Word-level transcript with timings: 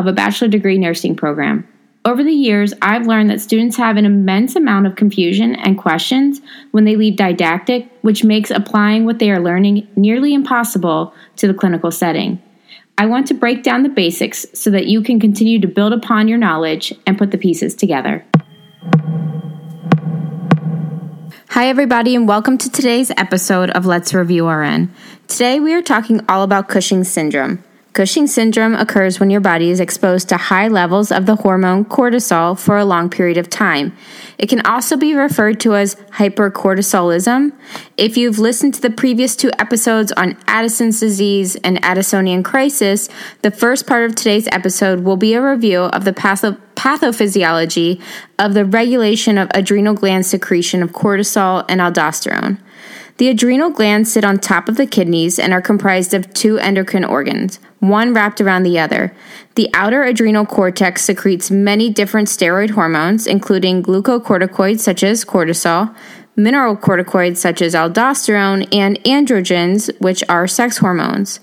of 0.00 0.06
a 0.06 0.12
bachelor 0.12 0.48
degree 0.48 0.78
nursing 0.78 1.14
program. 1.14 1.68
Over 2.06 2.24
the 2.24 2.32
years, 2.32 2.72
I've 2.80 3.06
learned 3.06 3.28
that 3.28 3.42
students 3.42 3.76
have 3.76 3.98
an 3.98 4.06
immense 4.06 4.56
amount 4.56 4.86
of 4.86 4.96
confusion 4.96 5.54
and 5.54 5.76
questions 5.76 6.40
when 6.70 6.86
they 6.86 6.96
leave 6.96 7.16
didactic, 7.16 7.86
which 8.00 8.24
makes 8.24 8.50
applying 8.50 9.04
what 9.04 9.18
they 9.18 9.30
are 9.30 9.38
learning 9.38 9.86
nearly 9.96 10.32
impossible 10.32 11.12
to 11.36 11.46
the 11.46 11.52
clinical 11.52 11.90
setting. 11.90 12.42
I 12.96 13.04
want 13.04 13.26
to 13.28 13.34
break 13.34 13.62
down 13.62 13.82
the 13.82 13.90
basics 13.90 14.46
so 14.54 14.70
that 14.70 14.86
you 14.86 15.02
can 15.02 15.20
continue 15.20 15.60
to 15.60 15.68
build 15.68 15.92
upon 15.92 16.26
your 16.26 16.38
knowledge 16.38 16.94
and 17.06 17.18
put 17.18 17.30
the 17.30 17.38
pieces 17.38 17.74
together. 17.74 18.24
Hi, 21.50 21.68
everybody, 21.68 22.16
and 22.16 22.26
welcome 22.26 22.56
to 22.56 22.70
today's 22.70 23.10
episode 23.18 23.68
of 23.70 23.84
Let's 23.84 24.14
Review 24.14 24.48
RN. 24.48 24.90
Today, 25.28 25.60
we 25.60 25.74
are 25.74 25.82
talking 25.82 26.22
all 26.26 26.42
about 26.42 26.68
Cushing's 26.68 27.10
syndrome. 27.10 27.62
Cushing 27.92 28.28
syndrome 28.28 28.76
occurs 28.76 29.18
when 29.18 29.30
your 29.30 29.40
body 29.40 29.68
is 29.68 29.80
exposed 29.80 30.28
to 30.28 30.36
high 30.36 30.68
levels 30.68 31.10
of 31.10 31.26
the 31.26 31.34
hormone 31.34 31.84
cortisol 31.84 32.56
for 32.56 32.78
a 32.78 32.84
long 32.84 33.10
period 33.10 33.36
of 33.36 33.50
time. 33.50 33.96
It 34.38 34.48
can 34.48 34.64
also 34.64 34.96
be 34.96 35.12
referred 35.12 35.58
to 35.60 35.74
as 35.74 35.96
hypercortisolism. 36.12 37.52
If 37.96 38.16
you've 38.16 38.38
listened 38.38 38.74
to 38.74 38.80
the 38.80 38.90
previous 38.90 39.34
two 39.34 39.50
episodes 39.58 40.12
on 40.12 40.36
Addison's 40.46 41.00
disease 41.00 41.56
and 41.56 41.82
Addisonian 41.82 42.44
crisis, 42.44 43.08
the 43.42 43.50
first 43.50 43.88
part 43.88 44.04
of 44.08 44.14
today's 44.14 44.48
episode 44.52 45.00
will 45.00 45.16
be 45.16 45.34
a 45.34 45.42
review 45.42 45.80
of 45.80 46.04
the 46.04 46.12
patho- 46.12 46.60
pathophysiology 46.76 48.00
of 48.38 48.54
the 48.54 48.64
regulation 48.64 49.36
of 49.36 49.50
adrenal 49.52 49.94
gland 49.94 50.26
secretion 50.26 50.80
of 50.84 50.92
cortisol 50.92 51.64
and 51.68 51.80
aldosterone. 51.80 52.60
The 53.16 53.28
adrenal 53.28 53.68
glands 53.68 54.12
sit 54.12 54.24
on 54.24 54.38
top 54.38 54.68
of 54.68 54.76
the 54.76 54.86
kidneys 54.86 55.38
and 55.38 55.52
are 55.52 55.60
comprised 55.60 56.14
of 56.14 56.32
two 56.32 56.58
endocrine 56.58 57.04
organs, 57.04 57.58
one 57.80 58.14
wrapped 58.14 58.40
around 58.40 58.62
the 58.62 58.78
other. 58.78 59.14
The 59.56 59.68
outer 59.74 60.04
adrenal 60.04 60.46
cortex 60.46 61.02
secretes 61.02 61.50
many 61.50 61.90
different 61.90 62.28
steroid 62.28 62.70
hormones, 62.70 63.26
including 63.26 63.82
glucocorticoids 63.82 64.80
such 64.80 65.02
as 65.02 65.24
cortisol, 65.24 65.94
mineralocorticoids 66.36 67.38
such 67.38 67.60
as 67.60 67.74
aldosterone, 67.74 68.68
and 68.72 69.02
androgens, 69.04 69.90
which 70.00 70.22
are 70.28 70.46
sex 70.46 70.78
hormones. 70.78 71.40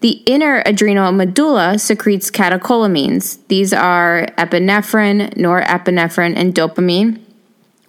The 0.00 0.22
inner 0.26 0.62
adrenal 0.64 1.10
medulla 1.10 1.78
secretes 1.78 2.30
catecholamines. 2.30 3.38
These 3.48 3.72
are 3.72 4.26
epinephrine, 4.38 5.34
norepinephrine, 5.34 6.36
and 6.36 6.54
dopamine. 6.54 7.20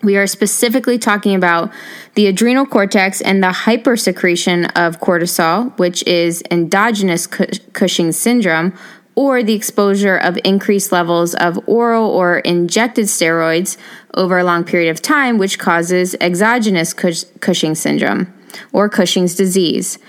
We 0.01 0.15
are 0.15 0.27
specifically 0.27 0.97
talking 0.97 1.35
about 1.35 1.71
the 2.15 2.27
adrenal 2.27 2.65
cortex 2.65 3.19
and 3.21 3.43
the 3.43 3.47
hypersecretion 3.47 4.71
of 4.75 4.99
cortisol, 5.01 5.77
which 5.77 6.03
is 6.07 6.41
endogenous 6.49 7.27
Cushing 7.27 8.11
syndrome, 8.13 8.73
or 9.15 9.43
the 9.43 9.53
exposure 9.53 10.15
of 10.15 10.39
increased 10.45 10.93
levels 10.93 11.35
of 11.35 11.59
oral 11.67 12.09
or 12.09 12.39
injected 12.39 13.05
steroids 13.05 13.75
over 14.13 14.37
a 14.37 14.43
long 14.45 14.63
period 14.63 14.89
of 14.89 15.01
time, 15.01 15.37
which 15.37 15.59
causes 15.59 16.15
exogenous 16.21 16.93
Cushing 16.93 17.75
syndrome 17.75 18.33
or 18.71 18.87
Cushing's 18.87 19.35
disease. 19.35 19.99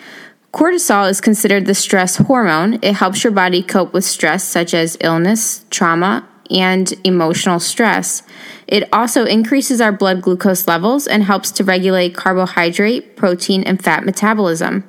Cortisol 0.53 1.11
is 1.11 1.21
considered 1.21 1.67
the 1.67 1.75
stress 1.75 2.17
hormone. 2.17 2.79
It 2.83 2.95
helps 2.95 3.25
your 3.25 3.33
body 3.33 3.63
cope 3.63 3.93
with 3.93 4.05
stress 4.05 4.45
such 4.45 4.73
as 4.75 4.97
illness, 5.01 5.65
trauma, 5.71 6.29
and 6.51 6.93
emotional 7.05 7.61
stress. 7.61 8.23
It 8.67 8.89
also 8.93 9.25
increases 9.25 9.81
our 9.81 9.93
blood 9.93 10.23
glucose 10.23 10.67
levels 10.67 11.07
and 11.07 11.25
helps 11.25 11.51
to 11.53 11.65
regulate 11.65 12.15
carbohydrate, 12.15 13.17
protein, 13.17 13.63
and 13.65 13.83
fat 13.83 14.05
metabolism. 14.05 14.85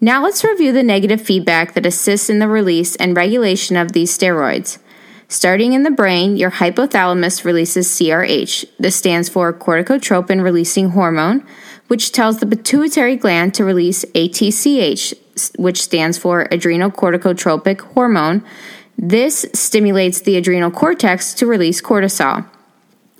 Now 0.00 0.22
let's 0.22 0.44
review 0.44 0.72
the 0.72 0.82
negative 0.82 1.20
feedback 1.20 1.74
that 1.74 1.84
assists 1.84 2.30
in 2.30 2.38
the 2.38 2.48
release 2.48 2.96
and 2.96 3.16
regulation 3.16 3.76
of 3.76 3.92
these 3.92 4.16
steroids. 4.16 4.78
Starting 5.28 5.74
in 5.74 5.84
the 5.84 5.90
brain, 5.92 6.36
your 6.36 6.50
hypothalamus 6.50 7.44
releases 7.44 7.86
CRH. 7.86 8.64
This 8.80 8.96
stands 8.96 9.28
for 9.28 9.52
corticotropin 9.52 10.42
releasing 10.42 10.90
hormone, 10.90 11.46
which 11.86 12.10
tells 12.10 12.38
the 12.38 12.46
pituitary 12.46 13.14
gland 13.14 13.54
to 13.54 13.64
release 13.64 14.04
ATCH, 14.14 15.14
which 15.56 15.82
stands 15.82 16.18
for 16.18 16.46
adrenocorticotropic 16.46 17.80
hormone, 17.92 18.44
this 19.02 19.46
stimulates 19.54 20.20
the 20.20 20.36
adrenal 20.36 20.70
cortex 20.70 21.32
to 21.34 21.46
release 21.46 21.80
cortisol. 21.80 22.46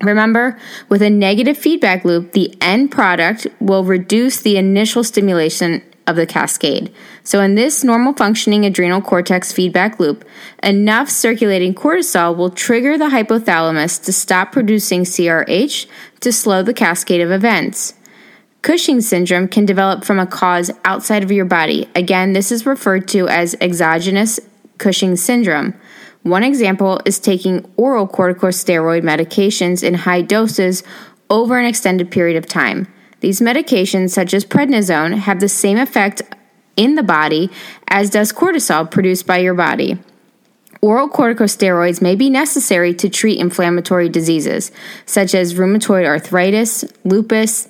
Remember, 0.02 0.58
with 0.90 1.00
a 1.00 1.08
negative 1.08 1.56
feedback 1.56 2.04
loop, 2.04 2.32
the 2.32 2.54
end 2.60 2.90
product 2.90 3.46
will 3.60 3.84
reduce 3.84 4.40
the 4.40 4.58
initial 4.58 5.02
stimulation 5.02 5.82
of 6.06 6.16
the 6.16 6.26
cascade. 6.26 6.92
So, 7.24 7.40
in 7.40 7.54
this 7.54 7.82
normal 7.82 8.12
functioning 8.12 8.66
adrenal 8.66 9.00
cortex 9.00 9.52
feedback 9.52 9.98
loop, 9.98 10.26
enough 10.62 11.08
circulating 11.08 11.74
cortisol 11.74 12.36
will 12.36 12.50
trigger 12.50 12.98
the 12.98 13.08
hypothalamus 13.08 14.04
to 14.04 14.12
stop 14.12 14.52
producing 14.52 15.04
CRH 15.04 15.86
to 16.20 16.30
slow 16.30 16.62
the 16.62 16.74
cascade 16.74 17.22
of 17.22 17.30
events. 17.30 17.94
Cushing 18.60 19.00
syndrome 19.00 19.48
can 19.48 19.64
develop 19.64 20.04
from 20.04 20.18
a 20.18 20.26
cause 20.26 20.70
outside 20.84 21.22
of 21.22 21.32
your 21.32 21.46
body. 21.46 21.88
Again, 21.94 22.34
this 22.34 22.52
is 22.52 22.66
referred 22.66 23.08
to 23.08 23.26
as 23.28 23.56
exogenous 23.62 24.38
Cushing 24.80 25.14
syndrome. 25.14 25.74
One 26.22 26.42
example 26.42 27.02
is 27.04 27.18
taking 27.18 27.70
oral 27.76 28.08
corticosteroid 28.08 29.02
medications 29.02 29.82
in 29.82 29.92
high 29.92 30.22
doses 30.22 30.82
over 31.28 31.58
an 31.58 31.66
extended 31.66 32.10
period 32.10 32.38
of 32.38 32.46
time. 32.46 32.88
These 33.20 33.42
medications, 33.42 34.10
such 34.10 34.32
as 34.32 34.46
prednisone, 34.46 35.18
have 35.18 35.38
the 35.38 35.50
same 35.50 35.76
effect 35.76 36.22
in 36.78 36.94
the 36.94 37.02
body 37.02 37.50
as 37.88 38.08
does 38.08 38.32
cortisol 38.32 38.90
produced 38.90 39.26
by 39.26 39.36
your 39.36 39.52
body. 39.52 39.98
Oral 40.80 41.10
corticosteroids 41.10 42.00
may 42.00 42.16
be 42.16 42.30
necessary 42.30 42.94
to 42.94 43.10
treat 43.10 43.38
inflammatory 43.38 44.08
diseases, 44.08 44.72
such 45.04 45.34
as 45.34 45.56
rheumatoid 45.56 46.06
arthritis, 46.06 46.86
lupus, 47.04 47.68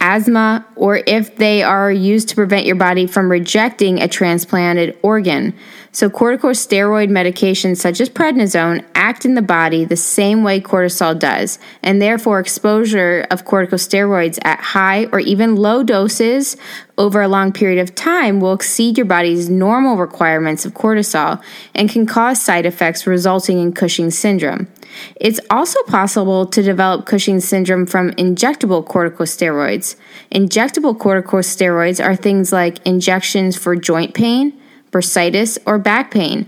asthma, 0.00 0.66
or 0.76 1.02
if 1.06 1.36
they 1.36 1.62
are 1.62 1.92
used 1.92 2.28
to 2.30 2.34
prevent 2.34 2.66
your 2.66 2.76
body 2.76 3.06
from 3.06 3.30
rejecting 3.30 4.00
a 4.00 4.08
transplanted 4.08 4.98
organ. 5.02 5.54
So, 5.92 6.08
corticosteroid 6.08 7.10
medications 7.10 7.78
such 7.78 8.00
as 8.00 8.08
prednisone 8.08 8.84
act 8.94 9.24
in 9.24 9.34
the 9.34 9.42
body 9.42 9.84
the 9.84 9.96
same 9.96 10.44
way 10.44 10.60
cortisol 10.60 11.18
does, 11.18 11.58
and 11.82 12.00
therefore, 12.00 12.40
exposure 12.40 13.26
of 13.30 13.44
corticosteroids 13.44 14.38
at 14.42 14.60
high 14.60 15.06
or 15.06 15.20
even 15.20 15.56
low 15.56 15.82
doses 15.82 16.56
over 17.00 17.22
a 17.22 17.28
long 17.28 17.50
period 17.50 17.80
of 17.80 17.94
time 17.94 18.40
will 18.40 18.52
exceed 18.52 18.98
your 18.98 19.06
body's 19.06 19.48
normal 19.48 19.96
requirements 19.96 20.66
of 20.66 20.74
cortisol 20.74 21.42
and 21.74 21.88
can 21.88 22.04
cause 22.04 22.40
side 22.40 22.66
effects 22.66 23.06
resulting 23.06 23.58
in 23.58 23.72
Cushing's 23.72 24.18
syndrome. 24.18 24.68
It's 25.16 25.40
also 25.48 25.82
possible 25.84 26.44
to 26.46 26.62
develop 26.62 27.06
Cushing's 27.06 27.46
syndrome 27.46 27.86
from 27.86 28.10
injectable 28.12 28.86
corticosteroids. 28.86 29.96
Injectable 30.30 30.96
corticosteroids 30.96 32.04
are 32.04 32.14
things 32.14 32.52
like 32.52 32.84
injections 32.86 33.56
for 33.56 33.74
joint 33.74 34.12
pain 34.12 34.60
bursitis, 34.90 35.58
or 35.66 35.78
back 35.78 36.10
pain. 36.10 36.46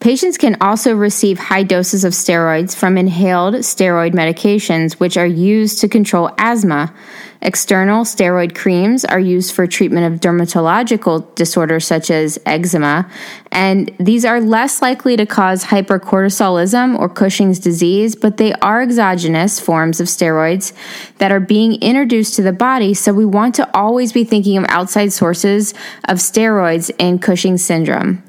Patients 0.00 0.36
can 0.36 0.58
also 0.60 0.94
receive 0.94 1.38
high 1.38 1.62
doses 1.62 2.04
of 2.04 2.12
steroids 2.12 2.76
from 2.76 2.98
inhaled 2.98 3.54
steroid 3.56 4.12
medications, 4.12 4.94
which 4.94 5.16
are 5.16 5.26
used 5.26 5.80
to 5.80 5.88
control 5.88 6.30
asthma. 6.38 6.94
External 7.40 8.04
steroid 8.04 8.54
creams 8.54 9.04
are 9.04 9.20
used 9.20 9.54
for 9.54 9.66
treatment 9.66 10.12
of 10.12 10.20
dermatological 10.20 11.34
disorders 11.34 11.86
such 11.86 12.10
as 12.10 12.38
eczema, 12.44 13.10
and 13.52 13.90
these 13.98 14.24
are 14.24 14.40
less 14.40 14.82
likely 14.82 15.16
to 15.16 15.26
cause 15.26 15.64
hypercortisolism 15.64 16.98
or 16.98 17.08
Cushing's 17.08 17.58
disease, 17.58 18.16
but 18.16 18.36
they 18.36 18.52
are 18.54 18.82
exogenous 18.82 19.60
forms 19.60 20.00
of 20.00 20.08
steroids 20.08 20.72
that 21.18 21.30
are 21.30 21.40
being 21.40 21.74
introduced 21.82 22.34
to 22.34 22.42
the 22.42 22.52
body, 22.52 22.94
so 22.94 23.12
we 23.12 23.24
want 23.24 23.54
to 23.54 23.76
always 23.76 24.12
be 24.12 24.24
thinking 24.24 24.56
of 24.56 24.64
outside 24.68 25.12
sources 25.12 25.72
of 26.04 26.18
steroids 26.18 26.90
in 26.98 27.18
Cushing's 27.18 27.64
syndrome. 27.64 28.22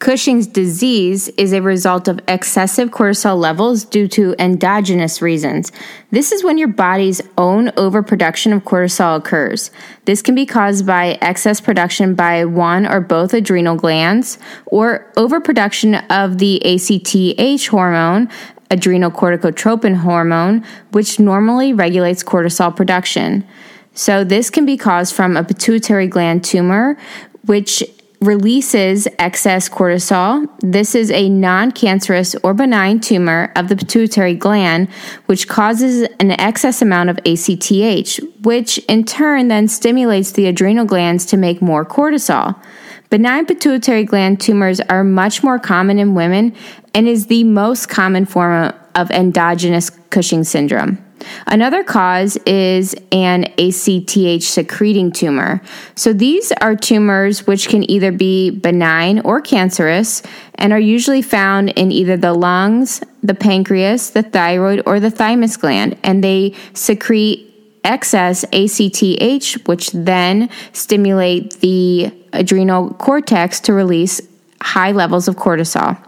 Cushing's 0.00 0.46
disease 0.46 1.28
is 1.36 1.52
a 1.52 1.60
result 1.60 2.08
of 2.08 2.20
excessive 2.26 2.88
cortisol 2.88 3.38
levels 3.38 3.84
due 3.84 4.08
to 4.08 4.34
endogenous 4.38 5.20
reasons. 5.20 5.70
This 6.10 6.32
is 6.32 6.42
when 6.42 6.56
your 6.56 6.68
body's 6.68 7.20
own 7.36 7.70
overproduction 7.76 8.54
of 8.54 8.64
cortisol 8.64 9.18
occurs. 9.18 9.70
This 10.06 10.22
can 10.22 10.34
be 10.34 10.46
caused 10.46 10.86
by 10.86 11.18
excess 11.20 11.60
production 11.60 12.14
by 12.14 12.46
one 12.46 12.86
or 12.86 13.02
both 13.02 13.34
adrenal 13.34 13.76
glands 13.76 14.38
or 14.64 15.06
overproduction 15.18 15.96
of 16.08 16.38
the 16.38 16.62
ACTH 16.64 17.66
hormone, 17.66 18.30
adrenal 18.70 19.10
corticotropin 19.10 19.96
hormone, 19.96 20.64
which 20.92 21.20
normally 21.20 21.74
regulates 21.74 22.24
cortisol 22.24 22.74
production. 22.74 23.46
So, 23.92 24.24
this 24.24 24.48
can 24.48 24.64
be 24.64 24.78
caused 24.78 25.14
from 25.14 25.36
a 25.36 25.44
pituitary 25.44 26.06
gland 26.06 26.42
tumor, 26.42 26.96
which 27.44 27.82
releases 28.20 29.08
excess 29.18 29.68
cortisol. 29.68 30.46
This 30.60 30.94
is 30.94 31.10
a 31.10 31.28
non 31.28 31.72
cancerous 31.72 32.34
or 32.42 32.52
benign 32.54 33.00
tumor 33.00 33.52
of 33.56 33.68
the 33.68 33.76
pituitary 33.76 34.34
gland, 34.34 34.88
which 35.26 35.48
causes 35.48 36.08
an 36.20 36.32
excess 36.32 36.82
amount 36.82 37.10
of 37.10 37.18
ACTH, 37.24 38.20
which 38.42 38.78
in 38.88 39.04
turn 39.04 39.48
then 39.48 39.68
stimulates 39.68 40.32
the 40.32 40.46
adrenal 40.46 40.84
glands 40.84 41.24
to 41.26 41.36
make 41.36 41.62
more 41.62 41.84
cortisol. 41.84 42.60
Benign 43.08 43.46
pituitary 43.46 44.04
gland 44.04 44.40
tumors 44.40 44.80
are 44.80 45.02
much 45.02 45.42
more 45.42 45.58
common 45.58 45.98
in 45.98 46.14
women 46.14 46.54
and 46.94 47.08
is 47.08 47.26
the 47.26 47.42
most 47.44 47.88
common 47.88 48.24
form 48.24 48.72
of 48.94 49.10
endogenous 49.10 49.90
Cushing 50.10 50.44
syndrome. 50.44 50.98
Another 51.46 51.82
cause 51.84 52.36
is 52.46 52.94
an 53.12 53.44
ACTH 53.58 54.42
secreting 54.42 55.12
tumor. 55.12 55.60
So 55.94 56.12
these 56.12 56.52
are 56.60 56.76
tumors 56.76 57.46
which 57.46 57.68
can 57.68 57.88
either 57.90 58.12
be 58.12 58.50
benign 58.50 59.20
or 59.20 59.40
cancerous 59.40 60.22
and 60.56 60.72
are 60.72 60.80
usually 60.80 61.22
found 61.22 61.70
in 61.70 61.92
either 61.92 62.16
the 62.16 62.32
lungs, 62.32 63.02
the 63.22 63.34
pancreas, 63.34 64.10
the 64.10 64.22
thyroid, 64.22 64.82
or 64.86 65.00
the 65.00 65.10
thymus 65.10 65.56
gland, 65.56 65.98
and 66.02 66.22
they 66.22 66.54
secrete 66.74 67.46
excess 67.84 68.44
ACTH, 68.52 69.66
which 69.66 69.90
then 69.92 70.50
stimulate 70.72 71.60
the 71.60 72.12
adrenal 72.32 72.94
cortex 72.94 73.60
to 73.60 73.72
release 73.72 74.20
high 74.62 74.92
levels 74.92 75.28
of 75.28 75.36
cortisol. 75.36 75.98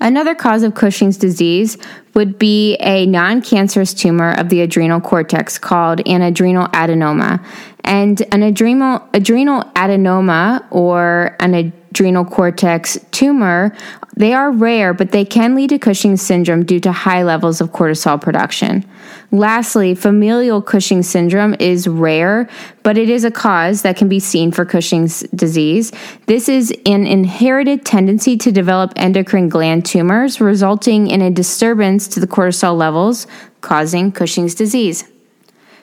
Another 0.00 0.34
cause 0.34 0.62
of 0.62 0.74
Cushing's 0.74 1.16
disease 1.16 1.78
would 2.14 2.38
be 2.38 2.76
a 2.76 3.06
non 3.06 3.40
cancerous 3.40 3.94
tumor 3.94 4.32
of 4.32 4.50
the 4.50 4.60
adrenal 4.60 5.00
cortex 5.00 5.58
called 5.58 6.06
an 6.06 6.22
adrenal 6.22 6.68
adenoma. 6.68 7.44
And 7.82 8.20
an 8.32 8.42
adrenal, 8.42 9.08
adrenal 9.14 9.62
adenoma 9.74 10.66
or 10.70 11.36
an 11.40 11.54
adrenal 11.54 11.85
cortex 12.24 12.98
tumor, 13.10 13.74
they 14.16 14.32
are 14.32 14.50
rare, 14.50 14.94
but 14.94 15.12
they 15.12 15.24
can 15.24 15.54
lead 15.54 15.70
to 15.70 15.78
Cushing's 15.78 16.22
syndrome 16.22 16.64
due 16.64 16.80
to 16.80 16.90
high 16.90 17.22
levels 17.22 17.60
of 17.60 17.72
cortisol 17.72 18.20
production. 18.20 18.84
Lastly, 19.30 19.94
familial 19.94 20.62
Cushing 20.62 21.02
syndrome 21.02 21.54
is 21.60 21.86
rare, 21.86 22.48
but 22.82 22.96
it 22.96 23.10
is 23.10 23.24
a 23.24 23.30
cause 23.30 23.82
that 23.82 23.96
can 23.96 24.08
be 24.08 24.20
seen 24.20 24.52
for 24.52 24.64
Cushing's 24.64 25.20
disease. 25.34 25.92
This 26.26 26.48
is 26.48 26.72
an 26.86 27.06
inherited 27.06 27.84
tendency 27.84 28.38
to 28.38 28.50
develop 28.50 28.92
endocrine 28.96 29.48
gland 29.48 29.84
tumors, 29.84 30.40
resulting 30.40 31.08
in 31.08 31.20
a 31.20 31.30
disturbance 31.30 32.08
to 32.08 32.20
the 32.20 32.26
cortisol 32.26 32.76
levels, 32.76 33.26
causing 33.60 34.12
Cushing's 34.12 34.54
disease. 34.54 35.04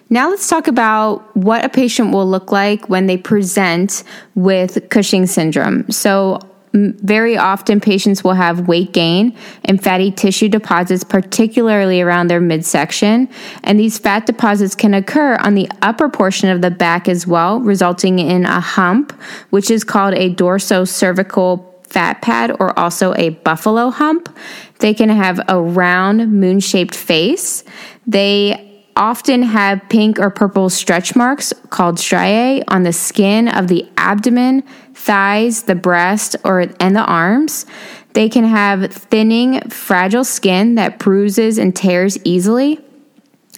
Now 0.09 0.29
let's 0.29 0.47
talk 0.47 0.67
about 0.67 1.35
what 1.35 1.65
a 1.65 1.69
patient 1.69 2.11
will 2.11 2.29
look 2.29 2.51
like 2.51 2.89
when 2.89 3.07
they 3.07 3.17
present 3.17 4.03
with 4.35 4.89
Cushing 4.89 5.25
syndrome. 5.25 5.89
So 5.89 6.39
very 6.73 7.37
often 7.37 7.79
patients 7.79 8.23
will 8.23 8.33
have 8.33 8.67
weight 8.67 8.93
gain 8.93 9.37
and 9.65 9.81
fatty 9.81 10.11
tissue 10.11 10.49
deposits, 10.49 11.03
particularly 11.03 12.01
around 12.01 12.29
their 12.29 12.41
midsection. 12.41 13.29
And 13.63 13.79
these 13.79 13.99
fat 13.99 14.25
deposits 14.25 14.73
can 14.73 14.95
occur 14.95 15.35
on 15.35 15.53
the 15.53 15.69
upper 15.83 16.09
portion 16.09 16.49
of 16.49 16.61
the 16.61 16.71
back 16.71 17.07
as 17.07 17.27
well, 17.27 17.59
resulting 17.59 18.17
in 18.17 18.45
a 18.45 18.59
hump, 18.59 19.11
which 19.51 19.69
is 19.69 19.83
called 19.83 20.15
a 20.15 20.33
dorsocervical 20.33 21.63
fat 21.83 22.23
pad 22.23 22.51
or 22.59 22.77
also 22.77 23.13
a 23.15 23.29
buffalo 23.29 23.91
hump. 23.91 24.35
They 24.79 24.95
can 24.95 25.09
have 25.09 25.39
a 25.47 25.61
round 25.61 26.31
moon 26.31 26.59
shaped 26.59 26.95
face. 26.95 27.63
They 28.07 28.72
often 28.95 29.43
have 29.43 29.81
pink 29.89 30.19
or 30.19 30.29
purple 30.29 30.69
stretch 30.69 31.15
marks 31.15 31.53
called 31.69 31.99
striae 31.99 32.63
on 32.67 32.83
the 32.83 32.93
skin 32.93 33.47
of 33.47 33.67
the 33.67 33.87
abdomen, 33.97 34.61
thighs, 34.93 35.63
the 35.63 35.75
breast, 35.75 36.35
or 36.43 36.67
and 36.79 36.95
the 36.95 37.03
arms. 37.03 37.65
They 38.13 38.29
can 38.29 38.45
have 38.45 38.93
thinning, 38.93 39.61
fragile 39.69 40.23
skin 40.23 40.75
that 40.75 40.99
bruises 40.99 41.57
and 41.57 41.75
tears 41.75 42.17
easily. 42.23 42.79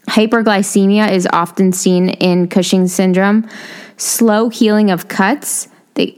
Hyperglycemia 0.07 1.11
is 1.11 1.27
often 1.33 1.73
seen 1.73 2.09
in 2.09 2.47
Cushing 2.47 2.87
syndrome. 2.87 3.49
Slow 3.97 4.49
healing 4.49 4.91
of 4.91 5.07
cuts 5.07 5.67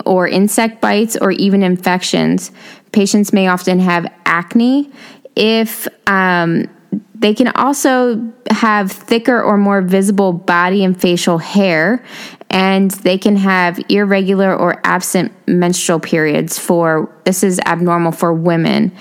or 0.06 0.28
insect 0.28 0.81
bites 0.81 1.16
or 1.16 1.31
even 1.31 1.63
infections. 1.63 2.52
Patients 2.92 3.31
may 3.31 3.48
often 3.48 3.80
have 3.80 4.12
acne. 4.25 4.92
If 5.36 5.88
um, 6.08 6.68
they 7.16 7.34
can 7.34 7.48
also 7.50 8.32
have 8.50 8.92
thicker 8.92 9.42
or 9.42 9.58
more 9.58 9.82
visible 9.82 10.34
body 10.34 10.84
and 10.84 11.00
facial 11.00 11.38
hair, 11.38 12.04
and 12.50 12.92
they 12.92 13.18
can 13.18 13.36
have 13.36 13.80
irregular 13.90 14.56
or 14.56 14.80
absent 14.84 15.32
menstrual 15.48 16.00
periods. 16.00 16.60
For 16.60 17.10
this 17.26 17.44
is 17.44 17.60
abnormal 17.66 18.12
for 18.12 18.34
women. 18.34 18.92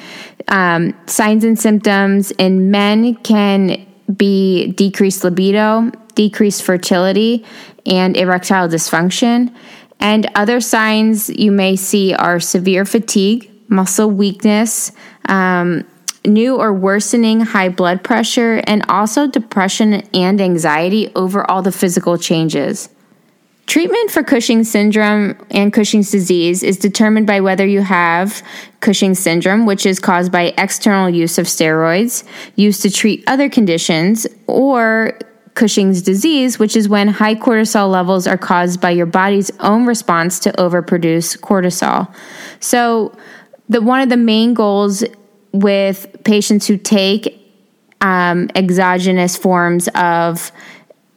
Um, 0.49 0.95
signs 1.07 1.45
and 1.45 1.59
symptoms 1.59 2.31
in 2.33 2.71
men 2.71 3.17
can 3.17 3.87
be 4.17 4.73
decreased 4.73 5.25
libido, 5.25 5.91
decreased 6.15 6.63
fertility, 6.63 7.45
and 7.85 8.17
erectile 8.17 8.69
dysfunction. 8.69 9.55
And 9.99 10.31
other 10.35 10.61
signs 10.61 11.29
you 11.31 11.51
may 11.51 11.77
see 11.77 12.15
are 12.15 12.39
severe 12.39 12.85
fatigue, 12.85 13.51
muscle 13.69 14.11
weakness. 14.11 14.93
Um, 15.29 15.85
new 16.27 16.57
or 16.57 16.73
worsening 16.73 17.41
high 17.41 17.69
blood 17.69 18.03
pressure, 18.03 18.63
and 18.67 18.85
also 18.89 19.27
depression 19.27 19.95
and 20.13 20.41
anxiety 20.41 21.11
over 21.15 21.49
all 21.51 21.63
the 21.63 21.73
physical 21.73 22.19
changes. 22.19 22.89
Treatment 23.67 24.13
for 24.13 24.23
Cushing's 24.23 24.71
syndrome 24.71 25.37
and 25.51 25.73
Cushing's 25.73 26.11
disease 26.11 26.63
is 26.63 26.77
determined 26.77 27.27
by 27.27 27.41
whether 27.41 27.67
you 27.67 27.83
have 27.83 28.43
Cushing's 28.79 29.19
syndrome, 29.19 29.67
which 29.67 29.85
is 29.85 29.99
caused 29.99 30.31
by 30.31 30.55
external 30.57 31.11
use 31.11 31.37
of 31.37 31.47
steroids 31.47 32.23
used 32.55 32.81
to 32.83 32.91
treat 32.91 33.25
other 33.27 33.49
conditions, 33.49 34.27
or 34.47 35.19
Cushing's 35.55 36.01
disease, 36.01 36.61
which 36.61 36.77
is 36.77 36.89
when 36.89 37.09
high 37.09 37.35
cortisol 37.35 37.91
levels 37.91 38.27
are 38.27 38.39
caused 38.39 38.81
by 38.81 38.91
your 38.91 39.07
body's 39.07 39.51
own 39.59 39.85
response 39.87 40.39
to 40.41 40.53
overproduce 40.53 41.37
cortisol. 41.41 42.15
So, 42.61 43.17
the 43.69 43.81
one 43.81 44.01
of 44.01 44.11
the 44.11 44.17
main 44.17 44.55
goals 44.55 45.03
with 45.61 46.07
patients 46.25 46.67
who 46.67 46.77
take 46.77 47.43
um, 48.01 48.51
exogenous 48.55 49.37
forms 49.37 49.89
of 49.95 50.53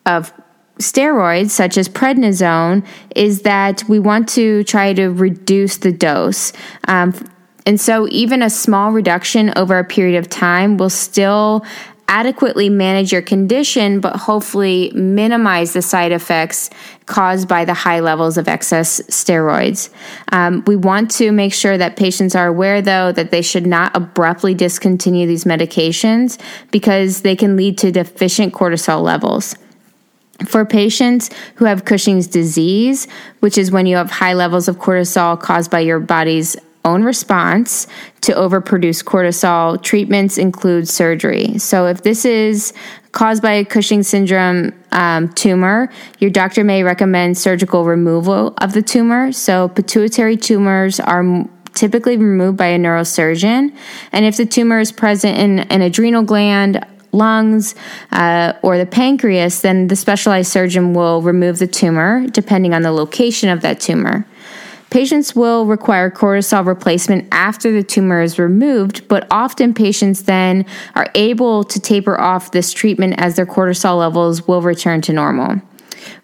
of 0.05 0.33
steroids 0.79 1.49
such 1.49 1.77
as 1.77 1.89
prednisone 1.89 2.85
is 3.15 3.41
that 3.41 3.83
we 3.89 3.99
want 3.99 4.29
to 4.29 4.63
try 4.63 4.93
to 4.93 5.09
reduce 5.09 5.77
the 5.77 5.91
dose. 5.91 6.53
Um, 6.87 7.13
and 7.65 7.79
so 7.79 8.07
even 8.09 8.41
a 8.41 8.49
small 8.49 8.91
reduction 8.91 9.51
over 9.57 9.77
a 9.77 9.83
period 9.83 10.17
of 10.17 10.29
time 10.29 10.77
will 10.77 10.89
still 10.89 11.65
adequately 12.09 12.69
manage 12.69 13.11
your 13.13 13.21
condition, 13.21 13.99
but 14.01 14.15
hopefully 14.15 14.91
minimize 14.95 15.73
the 15.73 15.81
side 15.81 16.11
effects 16.11 16.71
caused 17.05 17.47
by 17.47 17.63
the 17.63 17.73
high 17.73 17.99
levels 17.99 18.37
of 18.37 18.47
excess 18.47 18.99
steroids. 19.03 19.89
Um, 20.31 20.63
we 20.65 20.75
want 20.75 21.11
to 21.11 21.31
make 21.31 21.53
sure 21.53 21.77
that 21.77 21.95
patients 21.95 22.35
are 22.35 22.47
aware, 22.47 22.81
though, 22.81 23.11
that 23.11 23.29
they 23.29 23.43
should 23.43 23.67
not 23.67 23.95
abruptly 23.95 24.55
discontinue 24.55 25.27
these 25.27 25.43
medications 25.43 26.41
because 26.71 27.21
they 27.21 27.35
can 27.35 27.55
lead 27.55 27.77
to 27.77 27.91
deficient 27.91 28.53
cortisol 28.53 29.03
levels. 29.03 29.55
For 30.47 30.65
patients 30.65 31.29
who 31.55 31.65
have 31.65 31.85
Cushing's 31.85 32.25
disease, 32.25 33.07
which 33.41 33.57
is 33.57 33.71
when 33.71 33.85
you 33.85 33.97
have 33.97 34.09
high 34.09 34.33
levels 34.33 34.67
of 34.67 34.77
cortisol 34.77 35.39
caused 35.39 35.69
by 35.69 35.81
your 35.81 35.99
body's 35.99 36.55
own 36.89 37.03
response 37.03 37.87
to 38.21 38.33
overproduce 38.33 39.03
cortisol. 39.03 39.81
Treatments 39.81 40.37
include 40.37 40.87
surgery. 40.87 41.57
So, 41.57 41.85
if 41.85 42.01
this 42.03 42.25
is 42.25 42.73
caused 43.11 43.41
by 43.41 43.53
a 43.53 43.65
Cushing 43.65 44.03
syndrome 44.03 44.73
um, 44.91 45.29
tumor, 45.29 45.89
your 46.19 46.29
doctor 46.29 46.63
may 46.63 46.83
recommend 46.83 47.37
surgical 47.37 47.85
removal 47.85 48.53
of 48.57 48.73
the 48.73 48.81
tumor. 48.81 49.31
So, 49.31 49.69
pituitary 49.69 50.37
tumors 50.37 50.99
are 50.99 51.23
typically 51.73 52.17
removed 52.17 52.57
by 52.57 52.67
a 52.67 52.77
neurosurgeon. 52.77 53.73
And 54.11 54.25
if 54.25 54.37
the 54.37 54.45
tumor 54.45 54.79
is 54.79 54.91
present 54.91 55.37
in 55.37 55.59
an 55.59 55.81
adrenal 55.81 56.23
gland, 56.23 56.85
lungs, 57.11 57.75
uh, 58.11 58.53
or 58.61 58.77
the 58.77 58.85
pancreas, 58.85 59.61
then 59.61 59.87
the 59.87 59.95
specialized 59.95 60.51
surgeon 60.51 60.93
will 60.93 61.21
remove 61.21 61.59
the 61.59 61.67
tumor 61.67 62.27
depending 62.27 62.73
on 62.73 62.81
the 62.81 62.91
location 62.91 63.49
of 63.49 63.61
that 63.61 63.79
tumor. 63.79 64.25
Patients 64.89 65.35
will 65.35 65.65
require 65.65 66.09
cortisol 66.09 66.65
replacement 66.65 67.27
after 67.31 67.71
the 67.71 67.83
tumor 67.83 68.21
is 68.21 68.39
removed, 68.39 69.07
but 69.07 69.27
often 69.29 69.73
patients 69.73 70.23
then 70.23 70.65
are 70.95 71.07
able 71.13 71.63
to 71.65 71.79
taper 71.79 72.19
off 72.19 72.51
this 72.51 72.73
treatment 72.73 73.15
as 73.17 73.35
their 73.35 73.45
cortisol 73.45 73.99
levels 73.99 74.47
will 74.47 74.61
return 74.61 75.01
to 75.01 75.13
normal. 75.13 75.61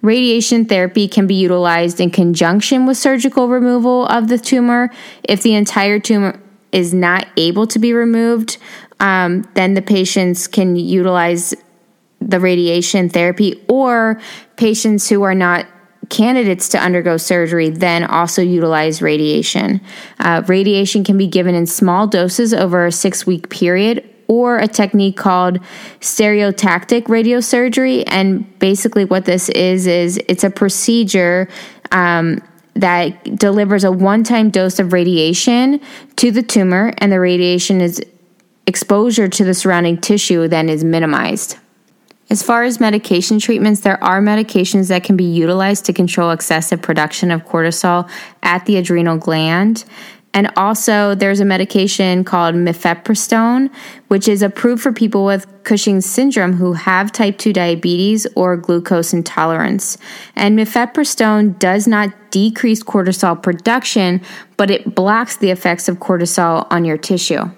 Radiation 0.02 0.66
therapy 0.66 1.08
can 1.08 1.28
be 1.28 1.36
utilized 1.36 2.00
in 2.00 2.10
conjunction 2.10 2.86
with 2.86 2.98
surgical 2.98 3.50
removal 3.50 4.08
of 4.08 4.30
the 4.30 4.38
tumor. 4.38 4.90
If 5.24 5.44
the 5.44 5.54
entire 5.54 6.00
tumor 6.00 6.40
is 6.72 6.94
not 6.94 7.28
able 7.38 7.68
to 7.68 7.80
be 7.80 7.94
removed, 7.94 8.58
um, 9.00 9.48
then 9.54 9.74
the 9.74 9.82
patients 9.82 10.48
can 10.48 10.76
utilize 10.76 11.54
the 12.20 12.40
radiation 12.40 13.10
therapy, 13.10 13.64
or 13.68 14.20
patients 14.56 15.08
who 15.10 15.22
are 15.22 15.36
not 15.36 15.68
candidates 16.10 16.70
to 16.70 16.80
undergo 16.80 17.18
surgery 17.18 17.70
then 17.70 18.04
also 18.04 18.42
utilize 18.42 19.02
radiation. 19.02 19.82
Uh, 20.20 20.42
radiation 20.48 21.04
can 21.04 21.18
be 21.18 21.28
given 21.28 21.56
in 21.56 21.66
small 21.66 22.08
doses 22.08 22.54
over 22.54 22.86
a 22.86 22.92
six 22.92 23.26
week 23.26 23.50
period 23.50 24.08
or 24.28 24.58
a 24.58 24.68
technique 24.68 25.18
called 25.18 25.60
stereotactic 26.00 27.04
radiosurgery. 27.04 28.04
And 28.08 28.58
basically, 28.60 29.06
what 29.06 29.26
this 29.26 29.50
is, 29.50 29.88
is 29.88 30.18
it's 30.28 30.44
a 30.44 30.50
procedure. 30.50 31.48
Um, 31.92 32.42
that 32.78 33.24
delivers 33.38 33.86
a 33.86 33.92
one 33.92 34.22
time 34.26 34.50
dose 34.50 34.80
of 34.80 34.92
radiation 34.92 35.80
to 36.18 36.30
the 36.30 36.44
tumor, 36.44 36.94
and 36.98 37.10
the 37.10 37.22
radiation 37.22 37.80
is 37.80 38.02
exposure 38.68 39.28
to 39.28 39.44
the 39.44 39.54
surrounding 39.54 39.98
tissue 39.98 40.48
then 40.48 40.70
is 40.70 40.84
minimized. 40.84 41.58
As 42.30 42.42
far 42.42 42.64
as 42.64 42.80
medication 42.80 43.40
treatments, 43.40 43.82
there 43.82 44.04
are 44.04 44.20
medications 44.20 44.88
that 44.88 45.04
can 45.04 45.16
be 45.16 45.26
utilized 45.26 45.86
to 45.86 45.94
control 45.94 46.32
excessive 46.32 46.82
production 46.82 47.30
of 47.30 47.46
cortisol 47.46 48.10
at 48.42 48.66
the 48.66 48.78
adrenal 48.78 49.18
gland. 49.18 49.86
And 50.34 50.52
also, 50.58 51.16
there's 51.16 51.40
a 51.40 51.46
medication 51.46 52.26
called 52.26 52.56
mifepristone, 52.56 53.72
which 54.10 54.28
is 54.28 54.42
approved 54.42 54.84
for 54.84 54.92
people 54.92 55.24
with 55.24 55.48
Cushing's 55.64 56.06
syndrome 56.06 56.54
who 56.54 56.74
have 56.74 57.14
type 57.14 57.38
2 57.38 57.54
diabetes 57.54 58.28
or 58.36 58.58
glucose 58.58 59.14
intolerance. 59.14 59.98
And 60.36 60.60
mifepristone 60.60 61.58
does 61.58 61.88
not 61.88 62.10
decrease 62.32 62.84
cortisol 62.84 63.42
production, 63.42 64.20
but 64.58 64.70
it 64.70 64.94
blocks 64.94 65.38
the 65.38 65.52
effects 65.52 65.88
of 65.88 66.00
cortisol 66.00 66.68
on 66.70 66.84
your 66.84 66.98
tissue. 66.98 67.50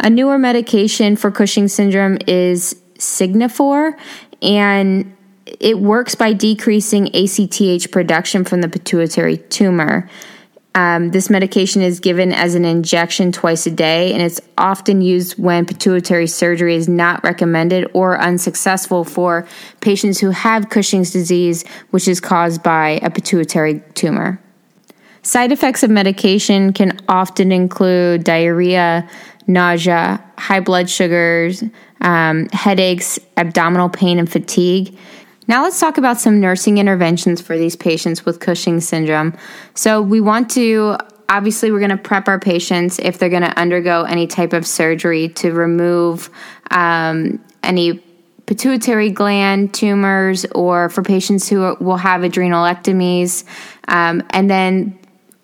A 0.00 0.10
newer 0.10 0.36
medication 0.36 1.16
for 1.16 1.30
Cushing's 1.30 1.72
syndrome 1.72 2.18
is 2.26 2.76
Signifor, 2.98 3.96
and 4.42 5.16
it 5.46 5.78
works 5.78 6.14
by 6.14 6.32
decreasing 6.32 7.08
ACTH 7.14 7.90
production 7.90 8.44
from 8.44 8.60
the 8.60 8.68
pituitary 8.68 9.38
tumor. 9.38 10.08
Um, 10.76 11.10
this 11.10 11.30
medication 11.30 11.82
is 11.82 12.00
given 12.00 12.32
as 12.32 12.56
an 12.56 12.64
injection 12.64 13.30
twice 13.30 13.64
a 13.66 13.70
day, 13.70 14.12
and 14.12 14.20
it's 14.20 14.40
often 14.58 15.02
used 15.02 15.38
when 15.38 15.66
pituitary 15.66 16.26
surgery 16.26 16.74
is 16.74 16.88
not 16.88 17.22
recommended 17.22 17.88
or 17.94 18.20
unsuccessful 18.20 19.04
for 19.04 19.46
patients 19.80 20.18
who 20.18 20.30
have 20.30 20.70
Cushing's 20.70 21.12
disease, 21.12 21.64
which 21.90 22.08
is 22.08 22.20
caused 22.20 22.64
by 22.64 22.98
a 23.02 23.10
pituitary 23.10 23.82
tumor. 23.94 24.40
Side 25.22 25.52
effects 25.52 25.82
of 25.84 25.90
medication 25.90 26.72
can 26.72 26.98
often 27.08 27.52
include 27.52 28.24
diarrhea, 28.24 29.08
nausea, 29.46 30.22
high 30.36 30.60
blood 30.60 30.90
sugars, 30.90 31.62
um, 32.04 32.48
headaches, 32.50 33.18
abdominal 33.36 33.88
pain, 33.88 34.20
and 34.20 34.30
fatigue. 34.30 34.96
Now, 35.48 35.64
let's 35.64 35.80
talk 35.80 35.98
about 35.98 36.20
some 36.20 36.40
nursing 36.40 36.78
interventions 36.78 37.40
for 37.40 37.58
these 37.58 37.74
patients 37.74 38.24
with 38.24 38.38
Cushing 38.38 38.80
syndrome. 38.80 39.36
So, 39.74 40.00
we 40.00 40.20
want 40.20 40.50
to 40.52 40.96
obviously, 41.28 41.72
we're 41.72 41.80
going 41.80 41.90
to 41.90 41.96
prep 41.96 42.28
our 42.28 42.38
patients 42.38 42.98
if 42.98 43.18
they're 43.18 43.28
going 43.28 43.42
to 43.42 43.58
undergo 43.58 44.04
any 44.04 44.26
type 44.26 44.52
of 44.52 44.66
surgery 44.66 45.30
to 45.30 45.52
remove 45.52 46.30
um, 46.70 47.42
any 47.62 48.02
pituitary 48.46 49.10
gland 49.10 49.72
tumors 49.72 50.44
or 50.54 50.88
for 50.90 51.02
patients 51.02 51.48
who 51.48 51.76
will 51.80 51.96
have 51.96 52.20
adrenalectomies. 52.20 53.44
Um, 53.88 54.22
and 54.30 54.50
then 54.50 54.98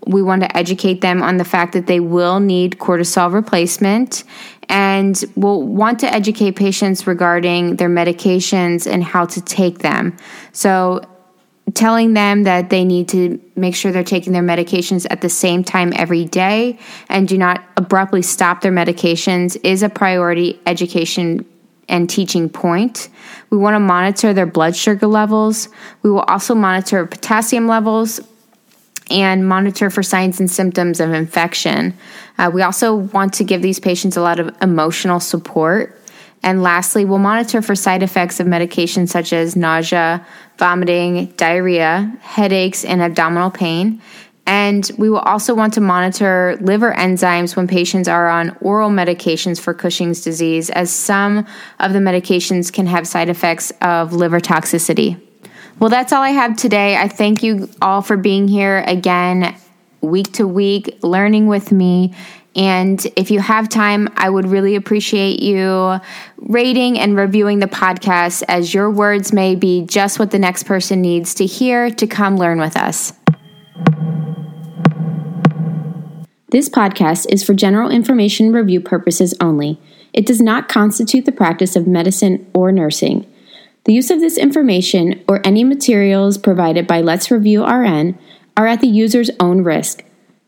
we 0.07 0.23
want 0.23 0.43
to 0.43 0.57
educate 0.57 1.01
them 1.01 1.23
on 1.23 1.37
the 1.37 1.45
fact 1.45 1.73
that 1.73 1.87
they 1.87 2.01
will 2.01 2.41
need 2.41 2.79
cortisol 2.79 3.33
replacement 3.33 4.25
and 4.69 5.25
we'll 5.37 5.63
want 5.63 5.99
to 6.01 6.13
educate 6.13 6.53
patients 6.53 7.07
regarding 7.07 7.77
their 7.77 7.89
medications 7.89 8.91
and 8.91 9.03
how 9.03 9.27
to 9.27 9.41
take 9.41 9.81
them. 9.81 10.17
So, 10.53 11.03
telling 11.75 12.15
them 12.15 12.45
that 12.45 12.71
they 12.71 12.85
need 12.85 13.09
to 13.09 13.41
make 13.55 13.77
sure 13.77 13.93
they're 13.93 14.03
taking 14.03 14.33
their 14.33 14.43
medications 14.43 15.07
at 15.09 15.21
the 15.21 15.29
same 15.29 15.63
time 15.63 15.93
every 15.95 16.25
day 16.25 16.79
and 17.09 17.29
do 17.29 17.39
not 17.39 17.63
abruptly 17.77 18.23
stop 18.23 18.61
their 18.61 18.73
medications 18.73 19.57
is 19.63 19.85
a 19.85 19.89
priority 19.89 20.59
education 20.67 21.45
and 21.89 22.09
teaching 22.09 22.49
point. 22.49 23.09
We 23.51 23.59
want 23.59 23.75
to 23.75 23.81
monitor 23.81 24.33
their 24.33 24.47
blood 24.47 24.75
sugar 24.77 25.07
levels. 25.07 25.69
We 26.03 26.11
will 26.11 26.21
also 26.23 26.55
monitor 26.55 27.05
potassium 27.07 27.67
levels, 27.67 28.21
and 29.11 29.47
monitor 29.47 29.91
for 29.91 30.03
signs 30.03 30.41
and 30.41 30.51
symptoms 30.51 31.01
of 31.01 31.13
infection. 31.13 31.95
Uh, 32.39 32.51
we 32.53 32.63
also 32.63 32.95
want 32.95 33.35
to 33.35 33.45
give 33.45 33.63
these 33.63 33.81
patients 33.81 34.17
a 34.17 34.23
lot 34.23 34.39
of 34.39 34.55
emotional 34.63 35.21
support. 35.21 35.97
And 36.43 36.63
lastly, 36.63 37.05
we'll 37.05 37.19
monitor 37.19 37.61
for 37.61 37.75
side 37.75 38.03
effects 38.03 38.41
of 38.41 38.47
medications 38.47 39.09
such 39.09 39.33
as 39.33 39.57
nausea, 39.57 40.27
vomiting, 40.57 41.27
diarrhea, 41.37 42.17
headaches, 42.21 42.85
and 42.85 43.03
abdominal 43.03 43.51
pain. 43.51 44.01
And 44.47 44.91
we 44.97 45.11
will 45.11 45.19
also 45.19 45.55
want 45.55 45.75
to 45.75 45.81
monitor 45.81 46.57
liver 46.61 46.93
enzymes 46.93 47.57
when 47.57 47.69
patients 47.69 48.09
are 48.09 48.29
on 48.29 48.57
oral 48.61 48.91
medications 48.91 49.61
for 49.61 49.75
Cushing's 49.75 50.23
disease, 50.23 50.71
as 50.71 50.91
some 50.91 51.47
of 51.79 51.93
the 51.93 51.99
medications 51.99 52.73
can 52.73 52.87
have 52.87 53.07
side 53.07 53.29
effects 53.29 53.71
of 53.83 54.13
liver 54.13 54.41
toxicity. 54.41 55.21
Well, 55.81 55.89
that's 55.89 56.13
all 56.13 56.23
I 56.23 56.31
have 56.31 56.59
today. 56.59 56.95
I 56.95 57.09
thank 57.09 57.43
you 57.43 57.71
all 57.81 58.03
for 58.03 58.19
being 58.19 58.49
here 58.49 58.85
again, 58.87 59.57
week 60.03 60.31
to 60.35 60.47
week, 60.47 60.99
learning 61.03 61.47
with 61.47 61.73
me. 61.73 62.15
And 62.55 63.03
if 63.17 63.31
you 63.31 63.41
have 63.41 63.71
time, 63.71 64.11
I 64.15 64.29
would 64.29 64.47
really 64.47 64.75
appreciate 64.75 65.41
you 65.41 65.99
rating 66.37 66.99
and 66.99 67.17
reviewing 67.17 67.61
the 67.61 67.67
podcast, 67.67 68.43
as 68.47 68.75
your 68.75 68.91
words 68.91 69.33
may 69.33 69.55
be 69.55 69.87
just 69.87 70.19
what 70.19 70.33
the 70.33 70.39
next 70.39 70.65
person 70.65 71.01
needs 71.01 71.33
to 71.37 71.47
hear 71.47 71.91
to 71.93 72.07
come 72.07 72.37
learn 72.37 72.61
with 72.61 72.77
us. 72.77 73.15
This 76.51 76.69
podcast 76.69 77.25
is 77.31 77.43
for 77.43 77.55
general 77.55 77.91
information 77.91 78.53
review 78.53 78.83
purposes 78.83 79.33
only. 79.41 79.81
It 80.13 80.27
does 80.27 80.43
not 80.43 80.69
constitute 80.69 81.25
the 81.25 81.33
practice 81.33 81.75
of 81.75 81.87
medicine 81.87 82.51
or 82.53 82.71
nursing. 82.71 83.25
The 83.85 83.95
use 83.95 84.11
of 84.11 84.21
this 84.21 84.37
information 84.37 85.25
or 85.27 85.41
any 85.45 85.65
materials 85.65 86.37
provided 86.37 86.87
by 86.87 87.01
Let's 87.01 87.31
Review 87.31 87.65
RN 87.65 88.19
are 88.57 88.67
at 88.67 88.81
the 88.81 88.89
user's 88.89 89.31
own 89.41 89.65
risk. 89.65 90.05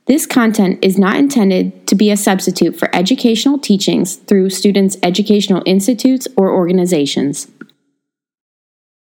This 0.06 0.26
content 0.26 0.78
is 0.82 0.98
not 0.98 1.16
intended 1.16 1.86
to 1.86 1.94
be 1.94 2.10
a 2.10 2.16
substitute 2.16 2.76
for 2.76 2.94
educational 2.94 3.58
teachings 3.58 4.16
through 4.16 4.50
students' 4.50 4.96
educational 5.02 5.62
institutes 5.64 6.28
or 6.36 6.50
organizations. 6.50 7.48